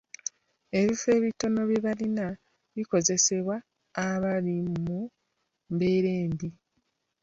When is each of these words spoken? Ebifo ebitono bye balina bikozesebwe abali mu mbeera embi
Ebifo 0.79 1.07
ebitono 1.17 1.61
bye 1.69 1.79
balina 1.85 2.25
bikozesebwe 2.75 3.55
abali 4.07 4.55
mu 4.83 4.99
mbeera 5.73 6.09
embi 6.23 6.49